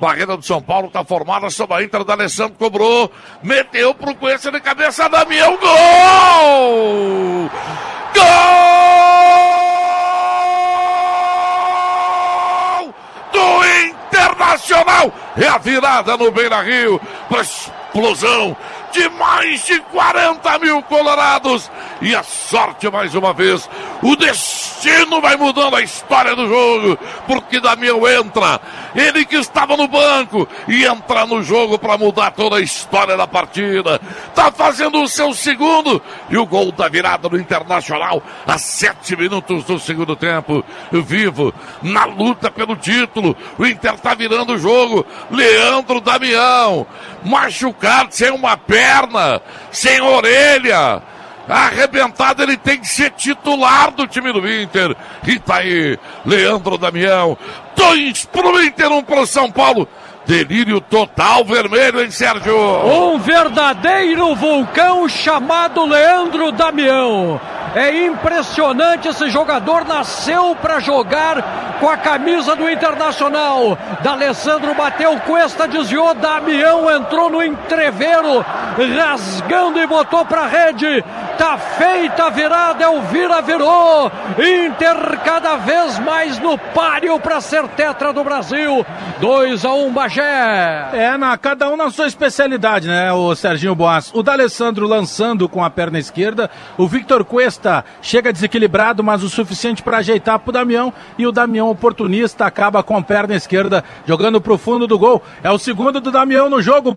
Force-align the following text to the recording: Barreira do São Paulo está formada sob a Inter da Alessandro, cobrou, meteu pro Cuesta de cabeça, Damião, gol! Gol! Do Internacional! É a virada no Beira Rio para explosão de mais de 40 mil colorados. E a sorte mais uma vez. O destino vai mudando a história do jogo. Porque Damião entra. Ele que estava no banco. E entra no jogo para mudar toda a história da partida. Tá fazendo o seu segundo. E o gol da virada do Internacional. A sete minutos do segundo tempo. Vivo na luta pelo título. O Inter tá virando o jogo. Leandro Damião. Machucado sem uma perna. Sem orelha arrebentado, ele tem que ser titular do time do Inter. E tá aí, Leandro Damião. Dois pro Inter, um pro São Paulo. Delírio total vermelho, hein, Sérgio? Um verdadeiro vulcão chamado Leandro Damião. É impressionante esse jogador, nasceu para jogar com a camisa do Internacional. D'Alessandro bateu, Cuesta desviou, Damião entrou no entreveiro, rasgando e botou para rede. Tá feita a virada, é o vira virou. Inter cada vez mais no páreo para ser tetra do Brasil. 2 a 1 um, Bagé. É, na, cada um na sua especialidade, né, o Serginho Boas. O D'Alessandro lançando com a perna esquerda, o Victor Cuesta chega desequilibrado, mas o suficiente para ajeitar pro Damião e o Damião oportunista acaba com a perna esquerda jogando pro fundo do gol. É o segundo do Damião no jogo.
Barreira 0.00 0.36
do 0.36 0.44
São 0.44 0.62
Paulo 0.62 0.86
está 0.86 1.04
formada 1.04 1.50
sob 1.50 1.74
a 1.74 1.82
Inter 1.82 2.04
da 2.04 2.12
Alessandro, 2.12 2.54
cobrou, 2.58 3.10
meteu 3.42 3.92
pro 3.94 4.14
Cuesta 4.14 4.52
de 4.52 4.60
cabeça, 4.60 5.08
Damião, 5.08 5.56
gol! 5.56 7.50
Gol! 8.14 8.24
Do 13.32 13.64
Internacional! 13.88 15.12
É 15.36 15.48
a 15.48 15.58
virada 15.58 16.16
no 16.16 16.30
Beira 16.30 16.62
Rio 16.62 17.00
para 17.28 17.42
explosão 17.42 18.56
de 18.92 19.08
mais 19.10 19.64
de 19.64 19.78
40 19.80 20.58
mil 20.58 20.82
colorados. 20.82 21.70
E 22.00 22.14
a 22.14 22.22
sorte 22.22 22.90
mais 22.90 23.14
uma 23.14 23.32
vez. 23.32 23.68
O 24.02 24.14
destino 24.14 25.20
vai 25.20 25.36
mudando 25.36 25.74
a 25.74 25.82
história 25.82 26.34
do 26.36 26.46
jogo. 26.46 26.98
Porque 27.26 27.60
Damião 27.60 28.06
entra. 28.08 28.60
Ele 28.94 29.24
que 29.24 29.36
estava 29.36 29.76
no 29.76 29.88
banco. 29.88 30.46
E 30.68 30.84
entra 30.84 31.26
no 31.26 31.42
jogo 31.42 31.78
para 31.78 31.98
mudar 31.98 32.30
toda 32.30 32.56
a 32.56 32.60
história 32.60 33.16
da 33.16 33.26
partida. 33.26 34.00
Tá 34.34 34.52
fazendo 34.52 35.02
o 35.02 35.08
seu 35.08 35.34
segundo. 35.34 36.00
E 36.30 36.36
o 36.36 36.46
gol 36.46 36.70
da 36.70 36.88
virada 36.88 37.28
do 37.28 37.38
Internacional. 37.38 38.22
A 38.46 38.56
sete 38.56 39.16
minutos 39.16 39.64
do 39.64 39.78
segundo 39.78 40.14
tempo. 40.14 40.64
Vivo 40.92 41.52
na 41.82 42.04
luta 42.04 42.50
pelo 42.50 42.76
título. 42.76 43.36
O 43.58 43.66
Inter 43.66 43.98
tá 43.98 44.14
virando 44.14 44.54
o 44.54 44.58
jogo. 44.58 45.04
Leandro 45.30 46.00
Damião. 46.00 46.86
Machucado 47.24 48.14
sem 48.14 48.30
uma 48.30 48.56
perna. 48.56 49.42
Sem 49.72 50.00
orelha 50.00 51.02
arrebentado, 51.48 52.42
ele 52.42 52.56
tem 52.56 52.78
que 52.78 52.88
ser 52.88 53.10
titular 53.10 53.90
do 53.90 54.06
time 54.06 54.32
do 54.32 54.50
Inter. 54.50 54.94
E 55.26 55.38
tá 55.38 55.56
aí, 55.56 55.98
Leandro 56.24 56.78
Damião. 56.78 57.36
Dois 57.74 58.24
pro 58.26 58.62
Inter, 58.62 58.90
um 58.92 59.02
pro 59.02 59.26
São 59.26 59.50
Paulo. 59.50 59.88
Delírio 60.26 60.78
total 60.78 61.42
vermelho, 61.42 62.02
hein, 62.02 62.10
Sérgio? 62.10 62.54
Um 62.54 63.18
verdadeiro 63.18 64.34
vulcão 64.34 65.08
chamado 65.08 65.86
Leandro 65.86 66.52
Damião. 66.52 67.40
É 67.74 68.04
impressionante 68.04 69.08
esse 69.08 69.30
jogador, 69.30 69.86
nasceu 69.86 70.54
para 70.56 70.80
jogar 70.80 71.76
com 71.80 71.88
a 71.88 71.96
camisa 71.96 72.56
do 72.56 72.68
Internacional. 72.68 73.78
D'Alessandro 74.02 74.74
bateu, 74.74 75.18
Cuesta 75.20 75.66
desviou, 75.66 76.14
Damião 76.14 76.90
entrou 76.94 77.30
no 77.30 77.42
entreveiro, 77.42 78.44
rasgando 78.98 79.80
e 79.80 79.86
botou 79.86 80.24
para 80.24 80.46
rede. 80.46 81.04
Tá 81.38 81.56
feita 81.56 82.24
a 82.24 82.30
virada, 82.30 82.82
é 82.82 82.88
o 82.88 83.00
vira 83.02 83.40
virou. 83.40 84.10
Inter 84.36 85.20
cada 85.24 85.56
vez 85.56 85.96
mais 86.00 86.36
no 86.40 86.58
páreo 86.58 87.20
para 87.20 87.40
ser 87.40 87.66
tetra 87.68 88.12
do 88.12 88.24
Brasil. 88.24 88.84
2 89.20 89.64
a 89.64 89.72
1 89.72 89.86
um, 89.86 89.92
Bagé. 89.92 90.88
É, 90.92 91.16
na, 91.16 91.38
cada 91.38 91.70
um 91.70 91.76
na 91.76 91.90
sua 91.90 92.08
especialidade, 92.08 92.88
né, 92.88 93.12
o 93.12 93.34
Serginho 93.36 93.74
Boas. 93.76 94.12
O 94.12 94.22
D'Alessandro 94.22 94.88
lançando 94.88 95.48
com 95.48 95.62
a 95.62 95.70
perna 95.70 95.98
esquerda, 95.98 96.50
o 96.76 96.88
Victor 96.88 97.24
Cuesta 97.24 97.84
chega 98.02 98.32
desequilibrado, 98.32 99.04
mas 99.04 99.22
o 99.22 99.28
suficiente 99.28 99.80
para 99.80 99.98
ajeitar 99.98 100.40
pro 100.40 100.52
Damião 100.52 100.92
e 101.16 101.24
o 101.24 101.32
Damião 101.32 101.70
oportunista 101.70 102.46
acaba 102.46 102.82
com 102.82 102.96
a 102.96 103.02
perna 103.02 103.36
esquerda 103.36 103.84
jogando 104.06 104.40
pro 104.40 104.58
fundo 104.58 104.88
do 104.88 104.98
gol. 104.98 105.22
É 105.42 105.50
o 105.50 105.58
segundo 105.58 106.00
do 106.00 106.10
Damião 106.10 106.50
no 106.50 106.60
jogo. 106.60 106.96